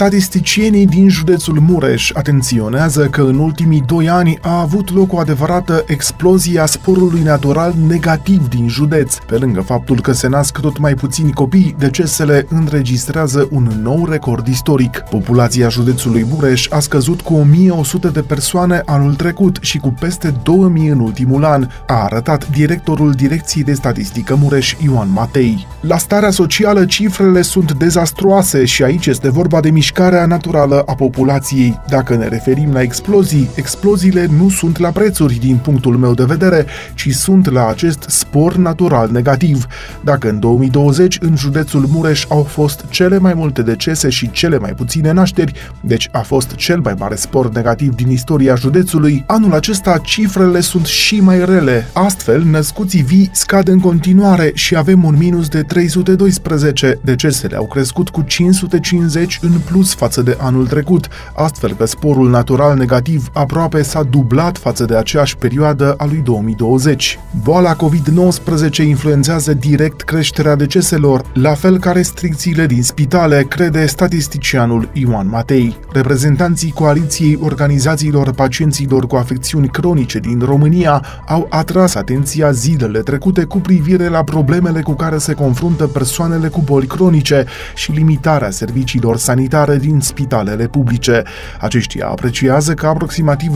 Statisticienii 0.00 0.86
din 0.86 1.08
județul 1.08 1.60
Mureș 1.60 2.10
atenționează 2.14 3.06
că 3.06 3.20
în 3.20 3.38
ultimii 3.38 3.82
doi 3.86 4.08
ani 4.08 4.38
a 4.40 4.60
avut 4.60 4.94
loc 4.94 5.12
o 5.12 5.18
adevărată 5.18 5.84
explozie 5.86 6.60
a 6.60 6.66
sporului 6.66 7.20
natural 7.20 7.74
negativ 7.86 8.48
din 8.48 8.68
județ. 8.68 9.14
Pe 9.26 9.36
lângă 9.36 9.60
faptul 9.60 10.00
că 10.00 10.12
se 10.12 10.28
nasc 10.28 10.58
tot 10.58 10.78
mai 10.78 10.94
puțini 10.94 11.32
copii, 11.32 11.74
decesele 11.78 12.46
înregistrează 12.48 13.48
un 13.50 13.70
nou 13.82 14.06
record 14.06 14.46
istoric. 14.46 14.98
Populația 15.10 15.68
județului 15.68 16.26
Mureș 16.30 16.68
a 16.70 16.78
scăzut 16.78 17.20
cu 17.20 17.34
1100 17.34 18.08
de 18.08 18.20
persoane 18.20 18.82
anul 18.84 19.14
trecut 19.14 19.58
și 19.60 19.78
cu 19.78 19.94
peste 20.00 20.34
2000 20.42 20.88
în 20.88 21.00
ultimul 21.00 21.44
an, 21.44 21.68
a 21.86 22.02
arătat 22.02 22.50
directorul 22.50 23.12
Direcției 23.12 23.64
de 23.64 23.72
Statistică 23.72 24.34
Mureș 24.34 24.74
Ioan 24.84 25.12
Matei. 25.12 25.66
La 25.80 25.96
starea 25.96 26.30
socială 26.30 26.84
cifrele 26.84 27.42
sunt 27.42 27.72
dezastruoase 27.72 28.64
și 28.64 28.82
aici 28.82 29.06
este 29.06 29.30
vorba 29.30 29.60
de 29.60 29.70
mișcarea 29.90 30.26
naturală 30.26 30.82
a 30.86 30.94
populației. 30.94 31.80
Dacă 31.88 32.16
ne 32.16 32.28
referim 32.28 32.72
la 32.72 32.80
explozii, 32.80 33.50
exploziile 33.54 34.26
nu 34.38 34.48
sunt 34.48 34.78
la 34.78 34.90
prețuri 34.90 35.34
din 35.34 35.56
punctul 35.56 35.96
meu 35.96 36.14
de 36.14 36.24
vedere, 36.24 36.66
ci 36.94 37.10
sunt 37.10 37.50
la 37.50 37.68
acest 37.68 38.04
spor 38.08 38.56
natural 38.56 39.10
negativ. 39.10 39.66
Dacă 40.04 40.28
în 40.28 40.38
2020 40.38 41.18
în 41.20 41.36
județul 41.36 41.86
Mureș 41.88 42.24
au 42.28 42.42
fost 42.42 42.84
cele 42.88 43.18
mai 43.18 43.34
multe 43.34 43.62
decese 43.62 44.08
și 44.08 44.30
cele 44.30 44.58
mai 44.58 44.72
puține 44.72 45.12
nașteri, 45.12 45.52
deci 45.80 46.08
a 46.12 46.20
fost 46.20 46.54
cel 46.54 46.80
mai 46.80 46.94
mare 46.98 47.14
spor 47.14 47.52
negativ 47.52 47.94
din 47.94 48.10
istoria 48.10 48.54
județului, 48.54 49.24
anul 49.26 49.54
acesta 49.54 49.98
cifrele 49.98 50.60
sunt 50.60 50.86
și 50.86 51.20
mai 51.20 51.44
rele. 51.44 51.86
Astfel, 51.92 52.42
născuții 52.42 53.02
vii 53.02 53.30
scad 53.32 53.68
în 53.68 53.78
continuare 53.78 54.50
și 54.54 54.76
avem 54.76 55.04
un 55.04 55.16
minus 55.18 55.48
de 55.48 55.62
312. 55.62 56.98
Decesele 57.04 57.56
au 57.56 57.66
crescut 57.66 58.08
cu 58.08 58.22
550 58.22 59.38
în 59.42 59.52
plus 59.64 59.79
față 59.88 60.22
de 60.22 60.36
anul 60.40 60.66
trecut, 60.66 61.08
astfel 61.34 61.74
că 61.74 61.84
sporul 61.84 62.30
natural 62.30 62.76
negativ 62.76 63.30
aproape 63.32 63.82
s-a 63.82 64.02
dublat 64.02 64.58
față 64.58 64.84
de 64.84 64.96
aceeași 64.96 65.36
perioadă 65.36 65.94
a 65.98 66.04
lui 66.04 66.20
2020. 66.24 67.18
Boala 67.42 67.76
COVID-19 67.76 68.76
influențează 68.76 69.54
direct 69.54 70.00
creșterea 70.00 70.54
deceselor, 70.56 71.22
la 71.32 71.54
fel 71.54 71.78
ca 71.78 71.92
restricțiile 71.92 72.66
din 72.66 72.82
spitale, 72.82 73.42
crede 73.48 73.86
statisticianul 73.86 74.88
Ioan 74.92 75.28
Matei. 75.28 75.76
Reprezentanții 75.92 76.70
Coaliției 76.70 77.38
Organizațiilor 77.42 78.32
Pacienților 78.32 79.06
cu 79.06 79.16
Afecțiuni 79.16 79.68
Cronice 79.68 80.18
din 80.18 80.42
România 80.44 81.04
au 81.26 81.46
atras 81.50 81.94
atenția 81.94 82.50
zilele 82.50 82.98
trecute 82.98 83.44
cu 83.44 83.58
privire 83.58 84.08
la 84.08 84.24
problemele 84.24 84.80
cu 84.80 84.92
care 84.92 85.18
se 85.18 85.34
confruntă 85.34 85.86
persoanele 85.86 86.48
cu 86.48 86.60
boli 86.60 86.86
cronice 86.86 87.44
și 87.74 87.92
limitarea 87.92 88.50
serviciilor 88.50 89.16
sanitare 89.16 89.69
sanitare 89.70 89.76
din 89.78 90.00
spitalele 90.00 90.66
publice. 90.66 91.22
Aceștia 91.60 92.06
apreciază 92.08 92.74
că 92.74 92.86
aproximativ 92.86 93.50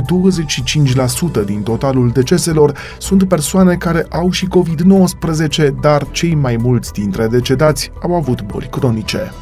25% 1.43 1.45
din 1.45 1.63
totalul 1.63 2.11
deceselor 2.11 2.73
sunt 2.99 3.29
persoane 3.29 3.75
care 3.75 4.07
au 4.11 4.31
și 4.31 4.47
COVID-19, 4.47 5.69
dar 5.81 6.07
cei 6.11 6.35
mai 6.35 6.57
mulți 6.57 6.93
dintre 6.93 7.27
decedați 7.27 7.91
au 8.03 8.15
avut 8.15 8.43
boli 8.43 8.69
cronice. 8.71 9.33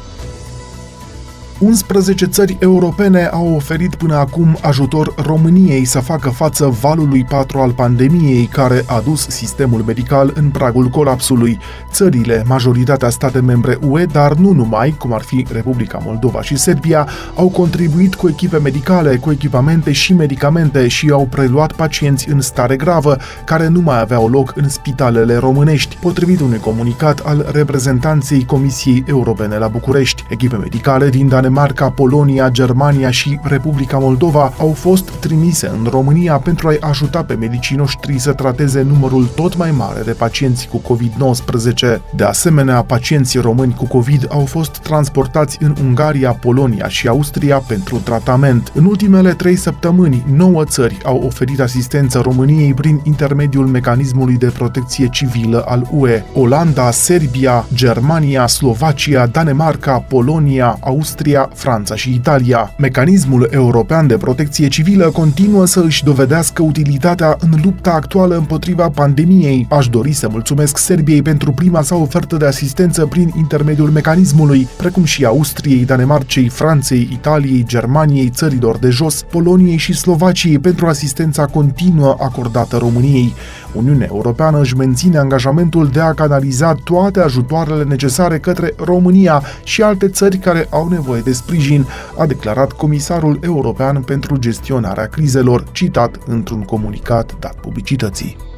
11 1.65 2.25
țări 2.25 2.57
europene 2.59 3.25
au 3.25 3.53
oferit 3.55 3.95
până 3.95 4.15
acum 4.15 4.57
ajutor 4.61 5.13
României 5.15 5.85
să 5.85 5.99
facă 5.99 6.29
față 6.29 6.77
valului 6.81 7.23
4 7.23 7.59
al 7.59 7.71
pandemiei 7.71 8.45
care 8.45 8.83
a 8.85 9.01
dus 9.05 9.27
sistemul 9.27 9.81
medical 9.81 10.31
în 10.35 10.49
pragul 10.49 10.87
colapsului. 10.87 11.59
Țările, 11.91 12.43
majoritatea 12.47 13.09
state 13.09 13.39
membre 13.39 13.77
UE, 13.81 14.05
dar 14.05 14.33
nu 14.33 14.51
numai, 14.51 14.95
cum 14.97 15.13
ar 15.13 15.21
fi 15.21 15.45
Republica 15.51 16.01
Moldova 16.05 16.41
și 16.41 16.57
Serbia, 16.57 17.07
au 17.35 17.49
contribuit 17.49 18.15
cu 18.15 18.27
echipe 18.27 18.57
medicale, 18.57 19.15
cu 19.15 19.31
echipamente 19.31 19.91
și 19.91 20.13
medicamente 20.13 20.87
și 20.87 21.09
au 21.09 21.27
preluat 21.29 21.73
pacienți 21.73 22.29
în 22.29 22.41
stare 22.41 22.75
gravă, 22.75 23.17
care 23.45 23.67
nu 23.67 23.81
mai 23.81 23.99
aveau 23.99 24.27
loc 24.27 24.51
în 24.55 24.69
spitalele 24.69 25.35
românești, 25.35 25.97
potrivit 26.01 26.39
unui 26.39 26.59
comunicat 26.59 27.19
al 27.19 27.49
reprezentanței 27.51 28.45
Comisiei 28.45 29.03
Europene 29.07 29.57
la 29.57 29.67
București. 29.67 30.23
Echipe 30.29 30.55
medicale 30.55 31.09
din 31.09 31.27
Danemarca 31.27 31.51
Danemarca, 31.53 31.89
Polonia, 31.89 32.49
Germania 32.49 33.09
și 33.09 33.39
Republica 33.43 33.97
Moldova 33.97 34.53
au 34.57 34.71
fost 34.71 35.09
trimise 35.09 35.67
în 35.67 35.87
România 35.89 36.37
pentru 36.37 36.67
a-i 36.67 36.77
ajuta 36.79 37.23
pe 37.23 37.33
medicii 37.33 37.75
noștri 37.75 38.19
să 38.19 38.33
trateze 38.33 38.81
numărul 38.81 39.25
tot 39.25 39.57
mai 39.57 39.71
mare 39.71 40.01
de 40.01 40.11
pacienți 40.11 40.67
cu 40.67 40.81
COVID-19. 40.81 42.01
De 42.15 42.23
asemenea, 42.23 42.81
pacienții 42.81 43.39
români 43.39 43.73
cu 43.73 43.85
COVID 43.85 44.25
au 44.29 44.45
fost 44.45 44.77
transportați 44.77 45.57
în 45.61 45.75
Ungaria, 45.83 46.31
Polonia 46.31 46.87
și 46.87 47.07
Austria 47.07 47.57
pentru 47.57 47.97
tratament. 47.97 48.71
În 48.75 48.85
ultimele 48.85 49.33
trei 49.33 49.55
săptămâni, 49.55 50.25
nouă 50.35 50.63
țări 50.65 50.97
au 51.03 51.23
oferit 51.25 51.59
asistență 51.59 52.19
României 52.19 52.73
prin 52.73 53.01
intermediul 53.03 53.65
mecanismului 53.65 54.35
de 54.35 54.51
protecție 54.57 55.07
civilă 55.07 55.63
al 55.67 55.87
UE. 55.91 56.23
Olanda, 56.33 56.91
Serbia, 56.91 57.65
Germania, 57.73 58.47
Slovacia, 58.47 59.27
Danemarca, 59.27 60.05
Polonia, 60.07 60.77
Austria, 60.79 61.32
Franța 61.53 61.95
și 61.95 62.13
Italia. 62.13 62.73
Mecanismul 62.77 63.47
european 63.51 64.07
de 64.07 64.17
protecție 64.17 64.67
civilă 64.67 65.09
continuă 65.09 65.65
să 65.65 65.79
își 65.79 66.03
dovedească 66.03 66.61
utilitatea 66.61 67.37
în 67.39 67.59
lupta 67.63 67.91
actuală 67.91 68.35
împotriva 68.35 68.89
pandemiei. 68.89 69.67
Aș 69.69 69.87
dori 69.87 70.11
să 70.11 70.27
mulțumesc 70.31 70.77
Serbiei 70.77 71.21
pentru 71.21 71.51
prima 71.51 71.81
sa 71.81 71.95
ofertă 71.95 72.35
de 72.37 72.45
asistență 72.45 73.05
prin 73.05 73.31
intermediul 73.37 73.89
mecanismului, 73.89 74.67
precum 74.77 75.03
și 75.03 75.25
Austriei, 75.25 75.85
Danemarcei, 75.85 76.49
Franței, 76.49 77.09
Italiei, 77.11 77.65
Germaniei, 77.67 78.29
țărilor 78.29 78.77
de 78.77 78.89
jos, 78.89 79.21
Poloniei 79.21 79.77
și 79.77 79.93
Slovaciei 79.93 80.59
pentru 80.59 80.87
asistența 80.87 81.45
continuă 81.45 82.15
acordată 82.19 82.77
României. 82.77 83.33
Uniunea 83.73 84.07
Europeană 84.11 84.59
își 84.59 84.77
menține 84.77 85.17
angajamentul 85.17 85.87
de 85.87 85.99
a 85.99 86.13
canaliza 86.13 86.73
toate 86.83 87.19
ajutoarele 87.19 87.83
necesare 87.83 88.37
către 88.37 88.73
România 88.77 89.43
și 89.63 89.81
alte 89.81 90.07
țări 90.07 90.37
care 90.37 90.67
au 90.69 90.87
nevoie 90.87 91.21
de 91.23 91.33
sprijin, 91.33 91.85
a 92.17 92.25
declarat 92.25 92.71
Comisarul 92.71 93.39
European 93.41 94.01
pentru 94.01 94.37
gestionarea 94.37 95.07
crizelor, 95.07 95.63
citat 95.71 96.17
într-un 96.25 96.61
comunicat 96.61 97.39
dat 97.39 97.55
publicității. 97.55 98.52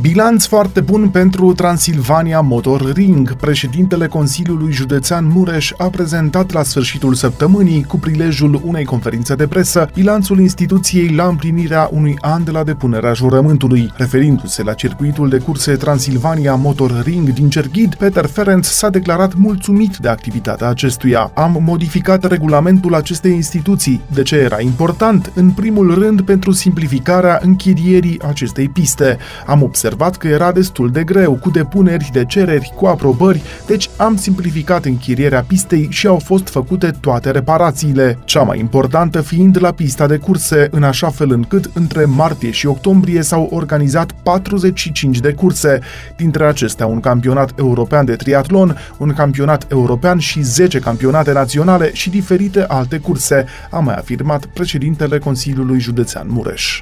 Bilanț 0.00 0.46
foarte 0.46 0.80
bun 0.80 1.08
pentru 1.08 1.52
Transilvania 1.52 2.40
Motor 2.40 2.92
Ring. 2.92 3.32
Președintele 3.32 4.06
Consiliului 4.06 4.72
Județean 4.72 5.26
Mureș 5.26 5.72
a 5.76 5.84
prezentat 5.84 6.52
la 6.52 6.62
sfârșitul 6.62 7.14
săptămânii, 7.14 7.84
cu 7.84 7.98
prilejul 7.98 8.60
unei 8.64 8.84
conferințe 8.84 9.34
de 9.34 9.46
presă, 9.46 9.88
bilanțul 9.94 10.40
instituției 10.40 11.08
la 11.08 11.24
împlinirea 11.24 11.88
unui 11.92 12.18
an 12.20 12.44
de 12.44 12.50
la 12.50 12.64
depunerea 12.64 13.12
jurământului. 13.12 13.92
Referindu-se 13.96 14.62
la 14.62 14.72
circuitul 14.72 15.28
de 15.28 15.38
curse 15.38 15.72
Transilvania 15.72 16.54
Motor 16.54 17.02
Ring 17.04 17.32
din 17.32 17.50
Cerghid, 17.50 17.94
Peter 17.94 18.26
Ferenc 18.26 18.64
s-a 18.64 18.88
declarat 18.90 19.34
mulțumit 19.34 19.96
de 19.96 20.08
activitatea 20.08 20.68
acestuia. 20.68 21.30
Am 21.34 21.62
modificat 21.64 22.24
regulamentul 22.24 22.94
acestei 22.94 23.32
instituții. 23.32 24.00
De 24.12 24.22
ce 24.22 24.36
era 24.36 24.60
important? 24.60 25.32
În 25.34 25.50
primul 25.50 25.94
rând 25.94 26.20
pentru 26.20 26.50
simplificarea 26.52 27.38
închirierii 27.42 28.20
acestei 28.22 28.68
piste. 28.68 29.18
Am 29.46 29.62
observat 29.62 29.86
observat 29.88 30.16
că 30.16 30.28
era 30.28 30.52
destul 30.52 30.90
de 30.90 31.04
greu, 31.04 31.34
cu 31.34 31.50
depuneri 31.50 32.10
de 32.12 32.24
cereri, 32.24 32.72
cu 32.76 32.86
aprobări, 32.86 33.42
deci 33.66 33.90
am 33.96 34.16
simplificat 34.16 34.84
închirierea 34.84 35.44
pistei 35.46 35.86
și 35.90 36.06
au 36.06 36.18
fost 36.18 36.48
făcute 36.48 36.90
toate 37.00 37.30
reparațiile, 37.30 38.18
cea 38.24 38.42
mai 38.42 38.58
importantă 38.58 39.20
fiind 39.20 39.56
la 39.60 39.72
pista 39.72 40.06
de 40.06 40.16
curse, 40.16 40.68
în 40.70 40.82
așa 40.82 41.08
fel 41.08 41.30
încât 41.32 41.70
între 41.74 42.04
martie 42.04 42.50
și 42.50 42.66
octombrie 42.66 43.22
s-au 43.22 43.48
organizat 43.52 44.12
45 44.22 45.18
de 45.18 45.32
curse, 45.32 45.78
dintre 46.16 46.44
acestea 46.44 46.86
un 46.86 47.00
campionat 47.00 47.58
european 47.58 48.04
de 48.04 48.16
triatlon, 48.16 48.76
un 48.98 49.12
campionat 49.12 49.70
european 49.70 50.18
și 50.18 50.42
10 50.42 50.78
campionate 50.78 51.32
naționale 51.32 51.90
și 51.92 52.10
diferite 52.10 52.64
alte 52.68 52.98
curse, 52.98 53.44
a 53.70 53.78
mai 53.78 53.94
afirmat 53.94 54.46
președintele 54.46 55.18
Consiliului 55.18 55.80
Județean 55.80 56.26
Mureș. 56.30 56.80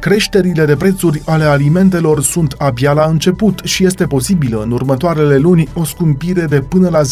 Creșterile 0.00 0.64
de 0.64 0.76
prețuri 0.76 1.22
ale 1.24 1.44
alimentelor 1.44 2.22
sunt 2.22 2.54
abia 2.58 2.92
la 2.92 3.04
început 3.04 3.60
și 3.64 3.84
este 3.84 4.04
posibilă 4.04 4.62
în 4.62 4.70
următoarele 4.70 5.36
luni 5.36 5.68
o 5.74 5.84
scumpire 5.84 6.44
de 6.44 6.60
până 6.60 6.88
la 6.88 7.00
10% 7.00 7.02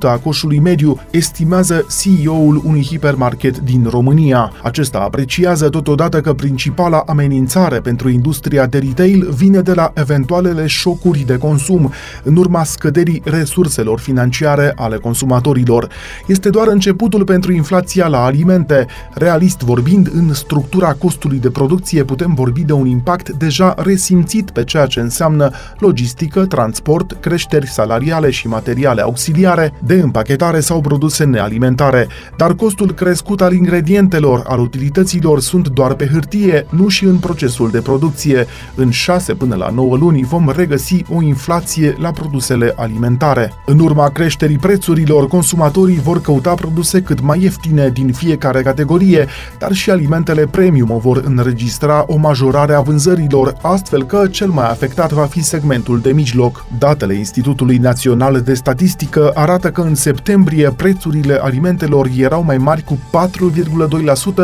a 0.00 0.16
coșului 0.16 0.58
mediu, 0.58 1.00
estimează 1.10 1.86
CEO-ul 2.00 2.62
unui 2.64 2.82
hipermarket 2.82 3.58
din 3.58 3.86
România. 3.90 4.52
Acesta 4.62 4.98
apreciază 4.98 5.68
totodată 5.68 6.20
că 6.20 6.34
principala 6.34 7.02
amenințare 7.06 7.80
pentru 7.80 8.08
industria 8.08 8.66
de 8.66 8.78
retail 8.78 9.28
vine 9.30 9.60
de 9.60 9.72
la 9.74 9.92
eventualele 9.94 10.66
șocuri 10.66 11.24
de 11.26 11.38
consum, 11.38 11.92
în 12.22 12.36
urma 12.36 12.64
scăderii 12.64 13.22
resurselor 13.24 13.98
financiare 13.98 14.72
ale 14.76 14.96
consumatorilor. 14.96 15.88
Este 16.26 16.50
doar 16.50 16.66
începutul 16.68 17.24
pentru 17.24 17.52
inflația 17.52 18.06
la 18.06 18.24
alimente. 18.24 18.86
Realist 19.14 19.60
vorbind, 19.60 20.10
în 20.14 20.32
structura 20.32 20.92
costului 20.92 21.38
de 21.38 21.50
producție 21.50 22.04
putem 22.04 22.19
putem 22.20 22.34
vorbi 22.34 22.64
de 22.64 22.72
un 22.72 22.86
impact 22.86 23.30
deja 23.30 23.74
resimțit 23.76 24.50
pe 24.50 24.64
ceea 24.64 24.86
ce 24.86 25.00
înseamnă 25.00 25.50
logistică, 25.78 26.46
transport, 26.46 27.16
creșteri 27.20 27.68
salariale 27.68 28.30
și 28.30 28.48
materiale 28.48 29.00
auxiliare, 29.00 29.72
de 29.84 29.94
împachetare 29.94 30.60
sau 30.60 30.80
produse 30.80 31.24
nealimentare, 31.24 32.08
dar 32.36 32.54
costul 32.54 32.92
crescut 32.92 33.40
al 33.40 33.52
ingredientelor, 33.52 34.44
al 34.46 34.60
utilităților 34.60 35.40
sunt 35.40 35.68
doar 35.68 35.94
pe 35.94 36.06
hârtie, 36.06 36.66
nu 36.70 36.88
și 36.88 37.04
în 37.04 37.18
procesul 37.18 37.70
de 37.70 37.80
producție. 37.80 38.46
În 38.74 38.90
6 38.90 39.34
până 39.34 39.54
la 39.54 39.68
9 39.68 39.96
luni 39.96 40.22
vom 40.22 40.52
regăsi 40.56 41.04
o 41.14 41.22
inflație 41.22 41.96
la 41.98 42.10
produsele 42.10 42.72
alimentare. 42.76 43.52
În 43.66 43.78
urma 43.78 44.08
creșterii 44.08 44.58
prețurilor, 44.58 45.28
consumatorii 45.28 46.00
vor 46.00 46.20
căuta 46.20 46.54
produse 46.54 47.02
cât 47.02 47.20
mai 47.20 47.42
ieftine 47.42 47.88
din 47.88 48.12
fiecare 48.12 48.62
categorie, 48.62 49.26
dar 49.58 49.72
și 49.72 49.90
alimentele 49.90 50.46
premium 50.46 50.98
vor 50.98 51.22
înregistra 51.24 52.04
o 52.12 52.16
majorare 52.16 52.74
a 52.74 52.80
vânzărilor, 52.80 53.56
astfel 53.62 54.04
că 54.04 54.26
cel 54.30 54.48
mai 54.48 54.70
afectat 54.70 55.12
va 55.12 55.24
fi 55.24 55.42
segmentul 55.42 56.00
de 56.00 56.12
mijloc. 56.12 56.64
Datele 56.78 57.14
Institutului 57.14 57.76
Național 57.76 58.40
de 58.40 58.54
Statistică 58.54 59.30
arată 59.34 59.70
că 59.70 59.80
în 59.80 59.94
septembrie 59.94 60.70
prețurile 60.76 61.38
alimentelor 61.42 62.08
erau 62.16 62.42
mai 62.42 62.58
mari 62.58 62.82
cu 62.82 62.98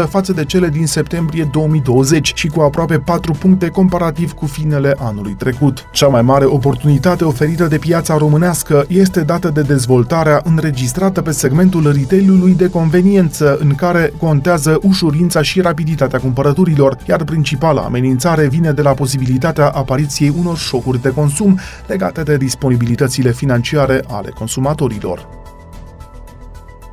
4,2% 0.05 0.09
față 0.09 0.33
de 0.33 0.45
cele 0.45 0.69
din 0.69 0.87
septembrie 0.87 1.49
2020 1.53 2.33
și 2.35 2.49
cu 2.49 2.61
aproape 2.61 2.99
4 2.99 3.33
puncte 3.33 3.69
comparativ 3.69 4.33
cu 4.33 4.47
finele 4.47 4.95
anului 4.99 5.33
trecut. 5.33 5.89
Cea 5.93 6.09
mai 6.09 6.23
mare 6.23 6.45
oportunitate 6.45 7.25
oferită 7.25 7.67
de 7.67 7.79
piața 7.79 8.17
românească 8.17 8.85
este 8.89 9.21
dată 9.21 9.49
de 9.49 9.63
dezvoltarea 9.63 10.41
înregistrată 10.45 11.23
pe 11.23 11.31
segmentul 11.31 11.93
retailului 11.93 12.55
de 12.55 12.69
conveniență, 12.71 13.57
în 13.61 13.75
care 13.75 14.13
contează 14.19 14.79
ușurința 14.83 15.43
și 15.43 15.61
rapiditatea 15.61 16.19
cumpărăturilor, 16.19 16.97
iar 17.09 17.25
principala 17.57 17.87
amenințare 17.87 18.49
vine 18.49 18.73
de 18.73 18.83
la 18.83 18.95
posibilitatea 18.95 19.69
apariției 19.69 20.35
unor 20.39 20.57
șocuri 20.57 21.03
de 21.03 21.11
consum 21.11 21.59
legate 21.87 22.23
de 22.23 22.37
disponibilitățile 22.37 23.33
financiare 23.33 24.05
ale 24.09 24.31
consumatorilor. 24.31 25.29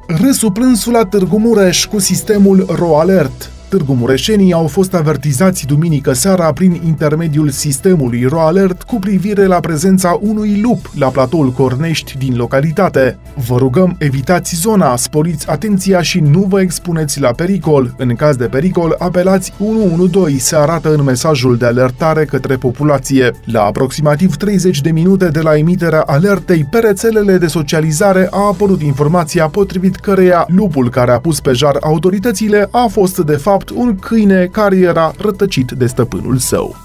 Râsul 0.07 0.51
plânsul 0.51 0.91
la 0.93 1.05
Târgu 1.05 1.37
Mureș 1.37 1.85
cu 1.85 1.99
sistemul 1.99 2.65
RoAlert. 2.69 3.52
Târgu 3.73 3.93
Mureșenii 3.93 4.53
au 4.53 4.67
fost 4.67 4.93
avertizați 4.93 5.65
duminică 5.65 6.13
seara 6.13 6.53
prin 6.53 6.81
intermediul 6.85 7.49
sistemului 7.49 8.25
RoAlert 8.25 8.83
cu 8.83 8.95
privire 8.95 9.45
la 9.45 9.59
prezența 9.59 10.19
unui 10.21 10.61
lup 10.61 10.91
la 10.97 11.07
platoul 11.07 11.51
Cornești 11.51 12.17
din 12.17 12.35
localitate. 12.35 13.17
Vă 13.47 13.57
rugăm, 13.57 13.95
evitați 13.99 14.55
zona, 14.55 14.95
sporiți 14.95 15.49
atenția 15.49 16.01
și 16.01 16.19
nu 16.19 16.45
vă 16.49 16.61
expuneți 16.61 17.19
la 17.19 17.31
pericol. 17.31 17.93
În 17.97 18.15
caz 18.15 18.35
de 18.35 18.45
pericol, 18.45 18.95
apelați 18.97 19.53
112, 19.59 20.43
se 20.43 20.55
arată 20.55 20.93
în 20.93 21.03
mesajul 21.03 21.57
de 21.57 21.65
alertare 21.65 22.25
către 22.25 22.55
populație. 22.55 23.31
La 23.45 23.63
aproximativ 23.63 24.35
30 24.35 24.81
de 24.81 24.91
minute 24.91 25.27
de 25.27 25.41
la 25.41 25.57
emiterea 25.57 26.01
alertei, 26.01 26.67
pe 26.71 26.77
rețelele 26.77 27.37
de 27.37 27.47
socializare 27.47 28.27
a 28.31 28.47
apărut 28.47 28.81
informația 28.81 29.47
potrivit 29.47 29.95
căreia 29.95 30.45
lupul 30.47 30.89
care 30.89 31.11
a 31.11 31.19
pus 31.19 31.39
pe 31.39 31.51
jar 31.51 31.77
autoritățile 31.81 32.67
a 32.71 32.87
fost 32.89 33.17
de 33.17 33.35
fapt 33.35 33.62
fapt 33.63 33.79
un 33.79 33.99
câine 33.99 34.45
care 34.51 34.77
era 34.77 35.13
rătăcit 35.17 35.71
de 35.71 35.85
stăpânul 35.85 36.37
său. 36.37 36.75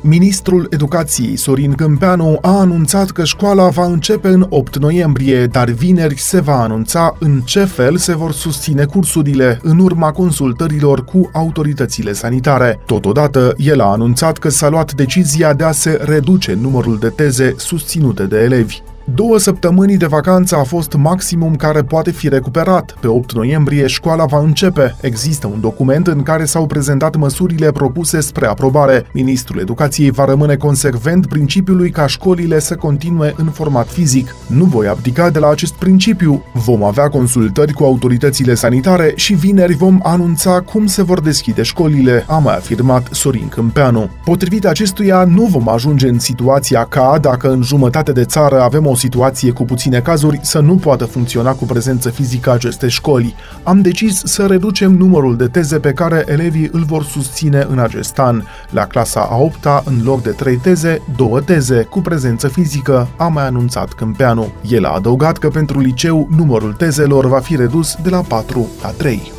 Ministrul 0.00 0.66
Educației 0.70 1.36
Sorin 1.36 1.72
Câmpeanu 1.72 2.38
a 2.40 2.58
anunțat 2.58 3.10
că 3.10 3.24
școala 3.24 3.68
va 3.68 3.84
începe 3.84 4.28
în 4.28 4.46
8 4.48 4.78
noiembrie, 4.78 5.46
dar 5.46 5.70
vineri 5.70 6.18
se 6.18 6.40
va 6.40 6.62
anunța 6.62 7.16
în 7.18 7.40
ce 7.40 7.64
fel 7.64 7.96
se 7.96 8.16
vor 8.16 8.32
susține 8.32 8.84
cursurile 8.84 9.58
în 9.62 9.78
urma 9.78 10.12
consultărilor 10.12 11.04
cu 11.04 11.30
autoritățile 11.32 12.12
sanitare. 12.12 12.80
Totodată, 12.86 13.54
el 13.56 13.80
a 13.80 13.90
anunțat 13.90 14.38
că 14.38 14.48
s-a 14.48 14.68
luat 14.68 14.92
decizia 14.92 15.52
de 15.52 15.64
a 15.64 15.72
se 15.72 16.00
reduce 16.02 16.58
numărul 16.60 16.98
de 16.98 17.08
teze 17.08 17.54
susținute 17.56 18.24
de 18.24 18.38
elevi. 18.38 18.82
Două 19.06 19.38
săptămâni 19.38 19.96
de 19.96 20.06
vacanță 20.06 20.56
a 20.56 20.62
fost 20.62 20.92
maximum 20.92 21.54
care 21.54 21.82
poate 21.82 22.10
fi 22.10 22.28
recuperat. 22.28 22.96
Pe 23.00 23.06
8 23.06 23.32
noiembrie 23.32 23.86
școala 23.86 24.24
va 24.24 24.38
începe. 24.38 24.96
Există 25.00 25.46
un 25.46 25.60
document 25.60 26.06
în 26.06 26.22
care 26.22 26.44
s-au 26.44 26.66
prezentat 26.66 27.16
măsurile 27.16 27.72
propuse 27.72 28.20
spre 28.20 28.46
aprobare. 28.46 29.06
Ministrul 29.12 29.60
Educației 29.60 30.10
va 30.10 30.24
rămâne 30.24 30.56
consecvent 30.56 31.26
principiului 31.26 31.90
ca 31.90 32.06
școlile 32.06 32.58
să 32.58 32.74
continue 32.74 33.34
în 33.36 33.46
format 33.46 33.88
fizic. 33.88 34.34
Nu 34.46 34.64
voi 34.64 34.86
abdica 34.86 35.30
de 35.30 35.38
la 35.38 35.48
acest 35.48 35.74
principiu. 35.74 36.44
Vom 36.52 36.84
avea 36.84 37.08
consultări 37.08 37.72
cu 37.72 37.84
autoritățile 37.84 38.54
sanitare 38.54 39.12
și 39.14 39.34
vineri 39.34 39.74
vom 39.74 40.00
anunța 40.02 40.60
cum 40.60 40.86
se 40.86 41.02
vor 41.02 41.20
deschide 41.20 41.62
școlile, 41.62 42.24
a 42.28 42.38
mai 42.38 42.56
afirmat 42.56 43.08
Sorin 43.10 43.48
Câmpeanu. 43.48 44.10
Potrivit 44.24 44.66
acestuia, 44.66 45.24
nu 45.24 45.44
vom 45.44 45.68
ajunge 45.68 46.08
în 46.08 46.18
situația 46.18 46.84
ca, 46.84 47.18
dacă 47.20 47.50
în 47.50 47.62
jumătate 47.62 48.12
de 48.12 48.24
țară 48.24 48.60
avem 48.60 48.86
o 48.86 48.93
o 48.94 48.96
situație 48.96 49.50
cu 49.50 49.64
puține 49.64 50.00
cazuri 50.00 50.38
să 50.42 50.60
nu 50.60 50.74
poată 50.74 51.04
funcționa 51.04 51.52
cu 51.52 51.64
prezență 51.64 52.10
fizică 52.10 52.52
aceste 52.52 52.88
școli. 52.88 53.34
Am 53.62 53.80
decis 53.80 54.22
să 54.24 54.46
reducem 54.46 54.92
numărul 54.92 55.36
de 55.36 55.46
teze 55.46 55.78
pe 55.78 55.92
care 55.92 56.24
elevii 56.26 56.68
îl 56.72 56.84
vor 56.84 57.04
susține 57.04 57.66
în 57.70 57.78
acest 57.78 58.18
an. 58.18 58.42
La 58.70 58.86
clasa 58.86 59.20
a 59.20 59.48
8-a, 59.48 59.82
în 59.84 60.00
loc 60.02 60.22
de 60.22 60.30
3 60.30 60.56
teze, 60.56 61.02
2 61.16 61.42
teze 61.44 61.82
cu 61.82 62.00
prezență 62.00 62.48
fizică, 62.48 63.08
a 63.16 63.28
mai 63.28 63.46
anunțat 63.46 63.92
Câmpeanu. 63.92 64.52
El 64.68 64.84
a 64.84 64.94
adăugat 64.94 65.38
că 65.38 65.48
pentru 65.48 65.80
liceu 65.80 66.28
numărul 66.36 66.72
tezelor 66.72 67.26
va 67.26 67.38
fi 67.38 67.56
redus 67.56 67.96
de 68.02 68.08
la 68.08 68.20
4 68.20 68.66
la 68.82 68.88
3. 68.88 69.32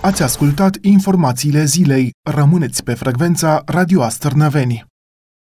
Ați 0.00 0.22
ascultat 0.22 0.76
informațiile 0.80 1.64
zilei. 1.64 2.10
Rămâneți 2.34 2.82
pe 2.82 2.94
frecvența 2.94 3.62
Radio 3.66 4.02
Astărnăveni. 4.02 4.86